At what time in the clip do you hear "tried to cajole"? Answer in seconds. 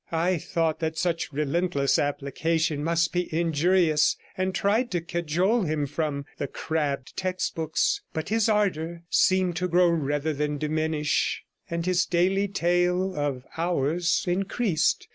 4.55-5.61